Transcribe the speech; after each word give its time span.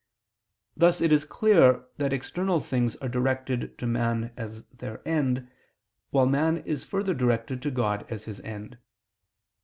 Thus 0.75 0.99
it 0.99 1.11
is 1.11 1.23
clear 1.23 1.85
that 1.97 2.11
external 2.11 2.59
things 2.59 2.95
are 2.95 3.07
directed 3.07 3.77
to 3.77 3.85
man 3.85 4.33
as 4.35 4.63
their 4.69 5.07
end, 5.07 5.47
while 6.09 6.25
man 6.25 6.57
is 6.65 6.83
further 6.83 7.13
directed 7.13 7.61
to 7.61 7.69
God 7.69 8.07
as 8.09 8.23
his 8.23 8.39
end. 8.39 8.79